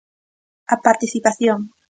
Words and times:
A 0.73 0.75
participación. 0.85 1.59